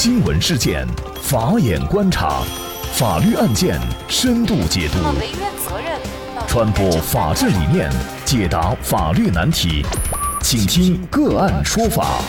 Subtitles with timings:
[0.00, 0.86] 新闻事件，
[1.20, 2.44] 法眼观察，
[2.94, 4.98] 法律案件深度解读，
[6.46, 7.90] 传播法治理念，
[8.24, 9.84] 解答法律难题，
[10.40, 12.22] 请听个案说法。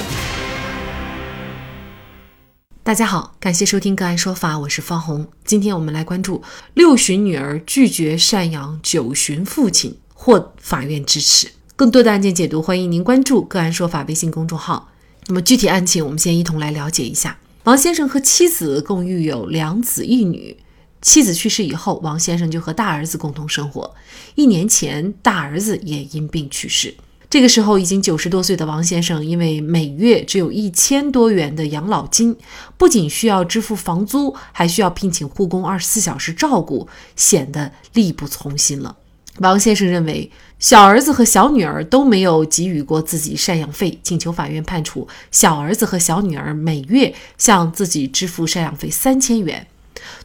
[2.82, 5.28] 大家好，感谢收听个案说法，我是方红。
[5.46, 6.42] 今天我们来关注
[6.74, 11.52] 六旬女儿拒绝赡养九旬父亲，获法院支持。
[11.76, 14.90] 更多的案件解读，欢迎您关注个案说法微信公众号。
[15.28, 17.38] 那么具体案情，我们先一同来了解一下。
[17.66, 20.56] 王先生和妻子共育有两子一女，
[21.02, 23.94] 妻子去世以后，王先生就和大儿子共同生活。
[24.36, 26.96] 一年前，大儿子也因病去世。
[27.30, 32.36] 这个时候，已经九十多岁的王先生，因为每月只有一千多元的养老金，
[32.78, 38.96] 不仅需要支付房租，还需要聘请护工二十四小时照顾，显得力不从心了。
[39.40, 40.30] 王先生认为，
[40.60, 49.68] 小儿子和小女儿都没有给予过自己赡养费，请求法院判处小儿子和小女儿每月向自己支付赡养费三千元。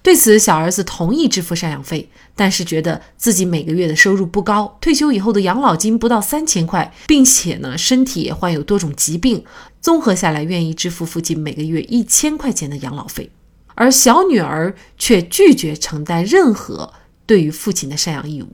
[0.02, 9.44] 对此，小儿子同意支付赡养费，但是觉得自己每个月的收入不高，退休以后的养老金不到三千块，并且呢，身体也患有多种疾病，
[9.80, 13.30] 综合下来愿意支付父亲每个月一千块钱的养老费。
[13.74, 16.92] 而小女儿却拒绝承担任何
[17.26, 18.48] 对于父亲的赡养义务。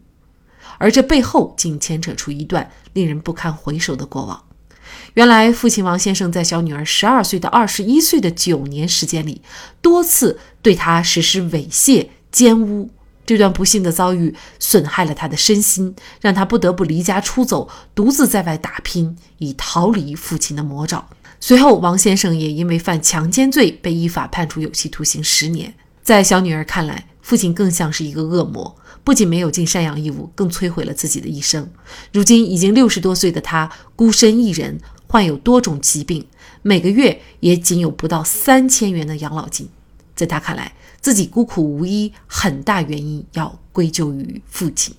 [0.81, 4.43] 而这背后竟牵扯出一段令人不堪回首的过往。
[5.15, 9.43] 原来，父亲王先生在小女儿十二岁到二十一岁的九年时间里，
[9.83, 12.89] 多次对她实施猥亵、奸污。
[13.27, 21.07] 这段不幸的遭遇损害了他的身心，让他不得不离家出走，独自在外打拼，以逃离父亲的魔爪。
[21.39, 25.75] 随后，王先生也因为犯强奸罪被依法判处有期徒刑十年。
[26.03, 28.77] 在小女儿看来，父亲更像是一个恶魔。
[29.05, 31.71] 不仅没有尽赡养义务，更摧毁了自己的一生。
[32.13, 36.27] 如今已经六十多岁的他，孤身一人，患有多种疾病，
[36.63, 39.69] 每个月也仅有不到三千元的养老金。
[40.17, 44.93] 在他看来，自己孤苦无依，很大原因要归咎于父亲。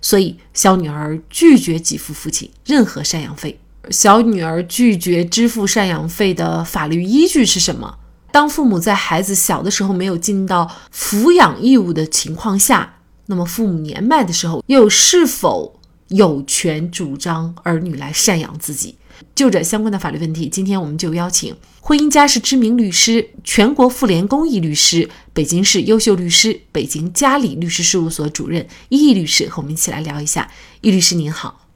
[0.00, 3.56] 所以，小女儿拒绝给付父亲任何赡养费。
[3.90, 7.98] 小女儿拒绝支付赡养费的法律依据是什么？
[8.38, 13.00] 当父母在孩子小的时候没有尽到抚养义务的情况下。
[13.26, 18.96] 那么，父母年迈的时候，又是否有权主张儿女来赡养自己？
[19.34, 30.48] 就这相关的法律问题，今天我们就邀请婚姻家事知名律师、全国妇联公益律师、北京市优秀律师、北京嘉里律师事务所主任易律师和我们一起来聊一下。
[30.80, 31.66] 易律师您好，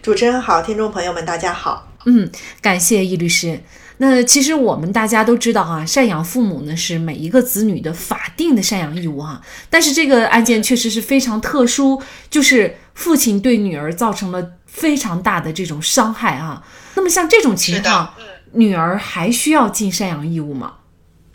[0.00, 1.92] 主持人好，听众朋友们大家好。
[2.06, 2.32] 嗯，
[2.62, 3.60] 感谢易律师。
[3.98, 9.40] 那其实我们大家都知道哈，赡养父母呢是每一个子女的法定的赡养义务哈。
[9.68, 12.00] 但是这个案件确实是非常特殊，
[12.30, 16.62] 就是父亲对女儿造成了非常大的这种伤害啊。
[16.94, 18.14] 那么像这种情况，
[18.52, 20.74] 女儿还需要尽赡养义务吗？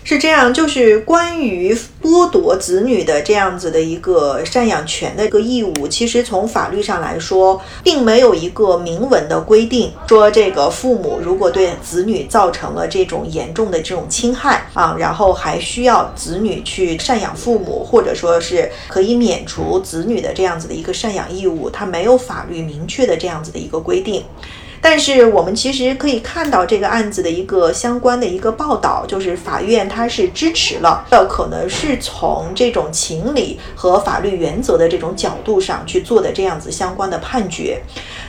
[0.06, 24.22] 是这样，就是关于剥夺子女的这样子的一个赡养权的一个义务，其实从法律上来说，并没有一个明文的规定，说这个父母如果对子女造成了这种严重的这种侵害啊，然后还需要子女去赡养父母，或者说是可以免除子女的这样子的一个赡养义务，它没有法律明确的这样子的一个规定。
[24.86, 37.82] 但是我们其实可以看到这个案子的一个相关的一个报道，就是法院它是支持了，呃，可能是从这种情理和法律原则的这种角度上去做的这样子相关的判决。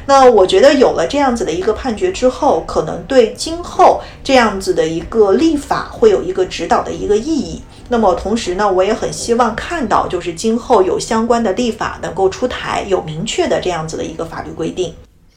[0.06, 7.60] 那我觉得有了这样子的一个判决之后，可能对今后这样子的一个立法会有一个指导的一个意义。
[7.88, 14.94] 那么同时呢，我也很希望看到，就是今后有相关的立法能够出台，有明确的这样子的一个法律规定。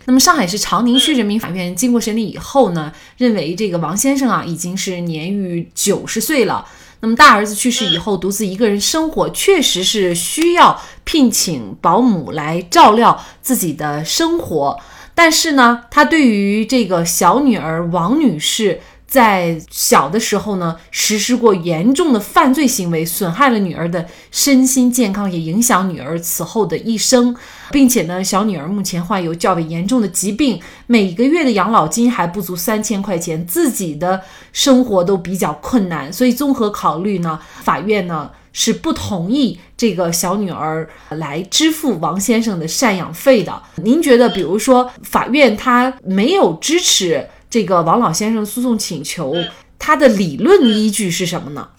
[0.08, 6.66] 那么，上海市长宁区人民法院经过审理以后呢，认为这个王先生啊已经是年逾九十岁了。
[7.02, 14.80] 那么大儿子去世以后，独自一个人生活，确实是需要聘请保姆来照料自己的生活。
[15.14, 18.80] 但是呢，他对于这个小女儿王女士。
[19.10, 27.34] 在小的时候呢，实施过严重的犯罪行为，损害了女儿的身心健康，也影响女儿此后的一生，
[27.72, 34.22] 并且呢，小女儿目前患有较为严重的疾病，每个月的养老金还不足三千块钱，自己的
[34.52, 43.62] 生活都比较困难，所以综合考虑呢，法院呢是不同意这个小女儿来支付王先生的赡养费的。
[43.76, 47.28] 您觉得，比如说法院他没有支持？
[47.50, 49.34] 这个王老先生诉讼请求，
[49.80, 51.70] 他的理论依据是什么呢？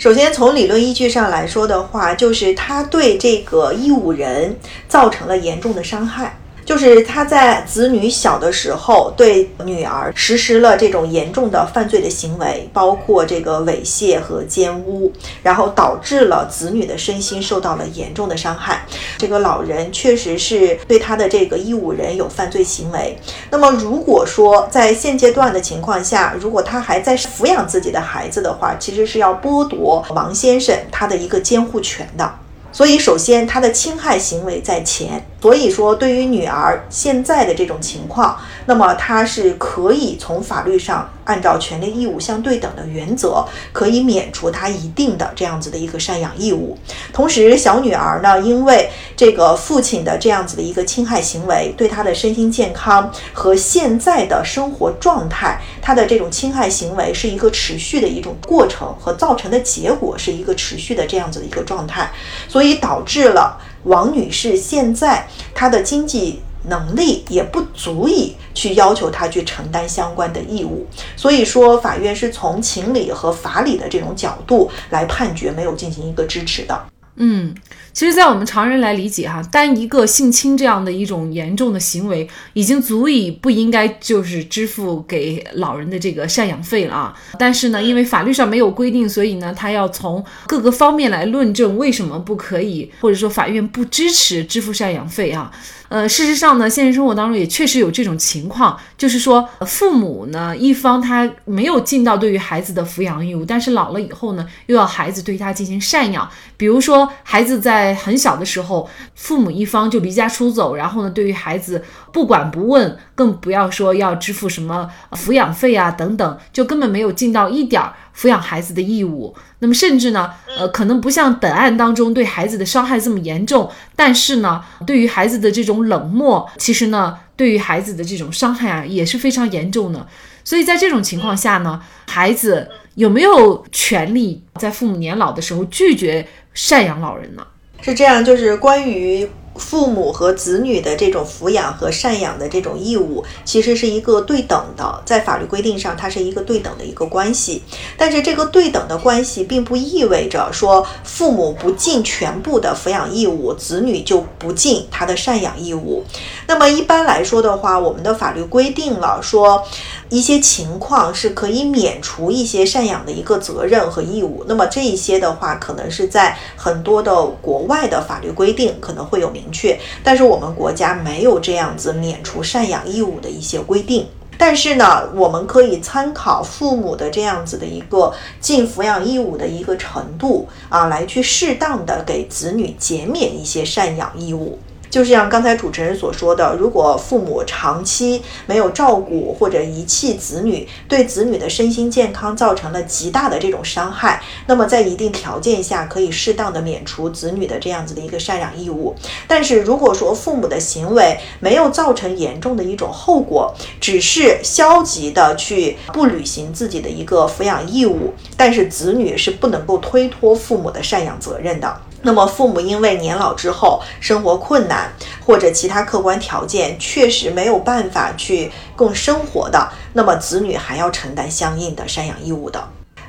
[0.00, 4.56] 首先，从理论依据上来说的话，就是他对这个义务人
[4.88, 6.38] 造成了严重的伤害。
[6.70, 15.12] 就是他在子女小的时候对女儿实施了这种严重的犯罪的行为，包括这个猥亵和奸污，
[15.42, 18.86] 然后导致了子女的身心受到了严重的伤害。
[19.18, 23.18] 这个老人确实是对他的这个义务人有犯罪行为。
[23.50, 32.32] 那么如果说在现阶段的情况下，如果他还在抚养自己的孩子的话，其实是要剥夺王先生他的一个监护权的。
[32.72, 35.26] 所以，首先他的侵害行为在前。
[35.40, 43.42] 所以说，对于女儿现在的这种情况，那么他是可以从法律上按照权利义务相对等的原则，
[43.72, 46.76] 可以免除他一定的这样子的一个赡养义务。
[47.10, 62.10] 同时，小女儿呢，因为这个父亲的这样子的一个侵害行为，对她的身心健康和现在的生活状态，她的这种侵害行为是一个持续的一种过程和造成的结果是一个持续的这样子的一个状态，
[62.46, 63.58] 所以导致了。
[63.84, 70.86] 王女士现在她的经济能力也不足以去要求她去承担相关的义务，
[71.16, 76.78] 所以说法院是从情理和法理的这种角度来判决，没有进行一个支持的。
[77.16, 77.54] 嗯，
[77.92, 87.14] 其实，在我们常人来理解哈，单一个性侵这样的一种严重的行为，已经足以不应该就是支付给老人的这个赡养费了啊。
[87.38, 95.50] 但是呢，因为法律上没有规定，所以呢，他要从各个方面来论证为什么不可以，或者说法院不支持支付赡养费啊。
[95.88, 106.30] 呃，事实上呢，现实生活当中也确实有这种情况，就是说父母呢一方他没有尽到对于孩子的抚养义务，但是老了以后呢，又要孩子对他进行赡养。
[106.56, 111.82] 比如说孩子在很小的时候，父母一方就离家出走，然后呢，对于孩子
[112.12, 117.94] 不管不问，更不要说要支付什么抚养费啊等等，就根本没有尽到一点儿。
[118.14, 130.06] 抚养孩子的义务，那么甚至呢，呃，可能不像本案当中对孩子的伤害这么严重，但是呢，对于孩子的这种冷漠，其实呢，对于孩子的这种伤害啊，也是非常严重的。
[130.44, 137.46] 所以在这种情况下呢，孩子有没有权利在父母年老的时候拒绝赡养老人呢？
[137.82, 139.28] 是这样，就是关于。
[139.56, 147.62] 父母和子女的这种抚养和赡养的这种义务，其实是一个对等的，在法律规定上，它是一个对等的一个关系。
[147.98, 156.04] 但是这个对等的关系，并不意味着说父母不尽全部的抚养义务，子女就不尽他的赡养义务。
[156.46, 159.62] 那么一般来说的话，我们的法律规定了说。
[160.10, 174.08] 一些情况是可以免除一些赡养的一个责任和义务，那么这一些的话，可能是在很多的国外的法律规定可能会有明确，但是我们国家没有这样子免除赡养义务的一些规定。
[174.36, 184.58] 但是呢，我们可以参考父母的这样子的一个尽抚养义务的一个程度啊，来去适当的给子女减免一些赡养义务。
[184.90, 198.94] 就像刚才主持人所说的，如果父母长期没有照顾或者遗弃子女，对子女的身心健康造成了极大的这种伤害，那么在一定条件下可以适当的免除子女的这样子的一个赡养义务。
[199.28, 211.80] 但是如果说父母的行为没有造成严重的一种后果，只是消极的去不履行自己的一个抚养义务，但是子女是不能够推脱父母的赡养责任的。
[212.02, 214.90] 那么，父母因为年老之后生活困难，
[215.26, 222.62] 或者其他客观条件确实没有办法去供生活的，那么子女还要承担相应的赡养义务的。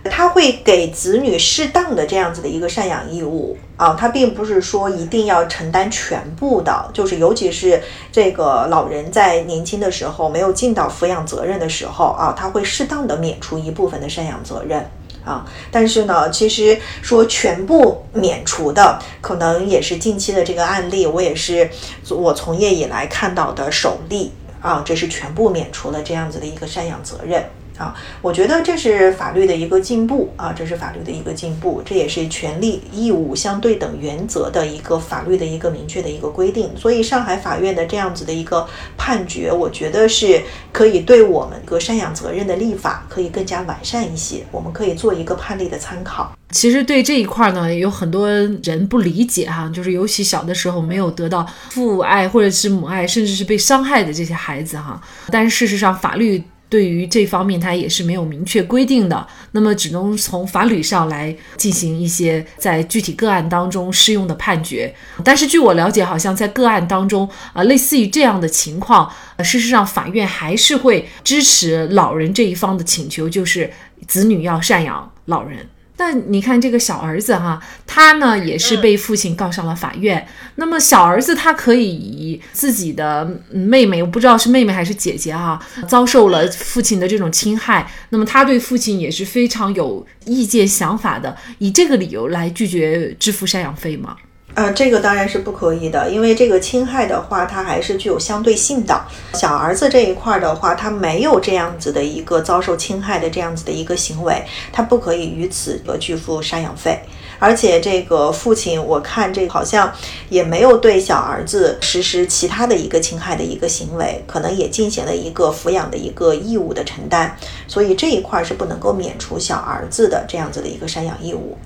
[0.10, 7.80] 他会给子女适当的这样子的一个赡养义务啊，他并不是说一定要承担全部的，就是尤其是
[8.12, 14.84] 这个老人在年轻的时候没有尽到抚养责任的时候啊，他会适当的免除一部分的赡养责任。
[15.24, 21.70] 啊，但是呢，其实说全部免除的，可能也是近期的这个案例，我也是
[22.10, 27.44] 我从业以来看到的首例啊，这是全部免除了这样子的一个赡养责任。
[27.78, 36.70] 啊，我觉得这是法律的一个进步啊，这是法律的一个进步，这也是权利义务相对等原则的一个法律的一个明确的一个规定。
[36.78, 46.32] 所以上海法院的这样子的一个判决，我觉得是可以对我们个赡养责任的立法可以更加完善一些，我们可以做一个判例的参考。
[46.52, 55.02] 其实对这一块呢，有很多人不理解哈，就是尤其小的时候没有得到父爱或者是母爱，甚至是被伤害的这些孩子哈，
[55.32, 56.44] 但是事实上法律。
[56.72, 64.96] 对于这方面，它也是没有明确规定的，那么只能从法律上来进行一些在具体个案当中适用的判决。
[65.22, 73.70] 但是据我了解，好像在个案当中，呃，类似于这样的情况，事实上法院还是会支持老人这一方的请求，就是
[74.08, 75.68] 子女要赡养老人。
[76.04, 80.28] 但你看这个小儿子哈，他呢也是被父亲告上了法院。
[80.56, 94.18] 那么小儿子他可以以自己的妹妹，我不知道是妹妹还是姐姐哈，遭受了父亲的这种侵害，那么他对父亲也是非常有意见想法的，以这个理由来拒绝支付赡养费吗？
[94.54, 99.02] 呃，这个当然是不可以的，因为这个侵害的话，它还是具有相对性的。
[99.34, 107.00] 小儿子这一块的话，他没有这样子的一个遭受侵害的这样子的一个行为，他不可以于此而拒付赡养费。
[107.40, 109.92] 而且这个父亲，我看这好像
[110.30, 117.32] 也没有对小儿子实施其他的一个侵害的一个行为，可能也进行了一个抚养的一个义务的承担，
[117.68, 121.58] 所以这一块是不能够免除小儿子的这样子的一个赡养义务。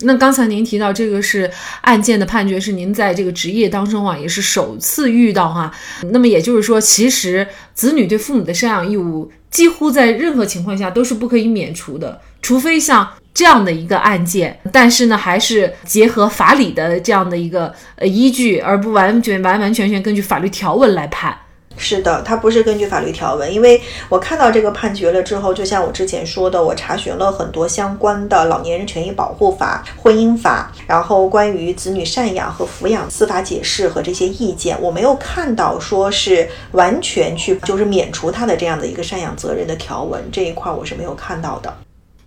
[0.00, 1.50] 那刚才您提到这个是
[1.82, 5.72] 案件的判决，是您在这个职业当中啊，也是首次遇到哈。
[6.10, 14.58] 那么也就是说，其实子女对父母的赡养义务，几乎在任何情况下都是不可以免除的，除非像这样的一个案件。
[14.72, 21.36] 但是呢，还是结合法理的这样的一个呃依据，而不完全完完全全根据法律条文来判。
[21.76, 41.74] 是的，它不是根据法律条文，因为我看到这个判决了之后，就像我之前说的，我查询了很多相关的老年人权益保护法、婚姻法，然后关于子女赡养和抚养司法解释和这些意见，我没有看到说是完全去就是免除他的这样的一个赡养责任的条文，这一块我是没有看到的。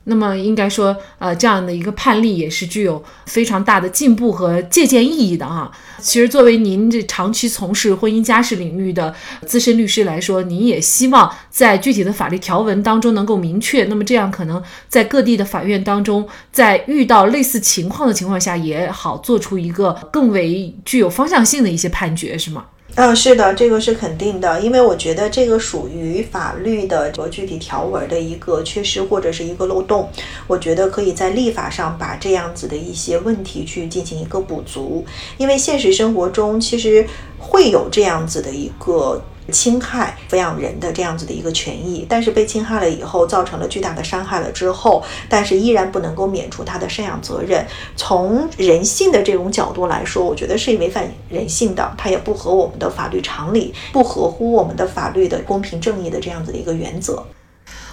[0.06, 5.72] 那么应该说，呃，这样的一个判例也是具有非常大的进步和借鉴意义的哈。
[6.00, 9.14] 其实，作为您这长期从事婚姻家事领域的
[9.48, 22.66] 资深律师来说，您也希望在具体的法律条文当中能够明确，那么这样可能在各地的法院当中，在遇到类似情况的情况下，也好做出一个更为具有方向性的一些判决，是吗？
[22.94, 30.10] 嗯，是的，这个是肯定的，因为我觉得这个属于法律的和具体条文的一个缺失或者是一个漏洞，
[30.48, 35.04] 我觉得可以在立法上把这样子的一些问题去进行一个补足，
[35.38, 37.06] 因为现实生活中其实
[37.38, 39.22] 会有这样子的一个。
[39.52, 47.66] 侵害抚养人的这样子的一个权益，但是被侵害了以后，造成了巨大的伤害了之后，但是依然不能够免除他的赡养责任。
[47.96, 57.25] 从人性的这种角度来说，我觉得是违反人性的，它也不合我们的法律常理，不合乎我们的法律的公平正义的这样子的一个原则。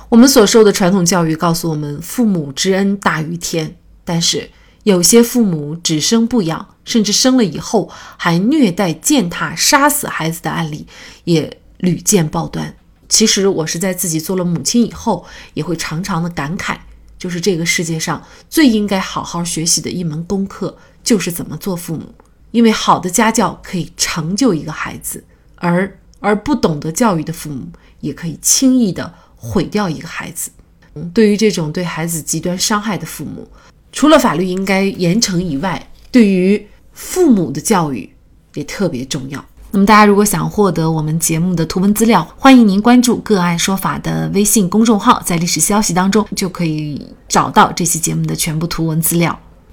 [0.08, 4.50] 我们所受的传统教育告诉我们，父母之恩大于天，但是
[4.84, 6.68] 有些父母只生不养。
[6.84, 10.84] 甚至生了以后还虐待、践踏、杀死孩子的案例
[11.22, 12.74] 也屡见报端。
[13.08, 15.24] 其实我是在自己做了母亲以后，
[15.54, 16.76] 也会常常的感慨，
[17.16, 18.20] 就是这个世界上
[18.50, 22.12] 最应该好好学习的一门功课，就是怎么做父母。
[22.50, 25.24] 因为好的家教可以成就一个孩子，
[25.54, 27.68] 而而不懂得教育的父母，
[28.00, 30.50] 也可以轻易的毁掉一个孩子。
[30.94, 33.48] 嗯，对于这种对孩子极端伤害的父母，
[33.92, 38.10] 除了法律应该严惩以外，对于父母的教育
[38.54, 39.44] 也特别重要。
[39.70, 49.38] 那么，大家如果想获得我们节目的图文资料，欢迎您关注“个案说法”的微信公众号，在历史消息当中就可以找到这期节目的全部图文资料。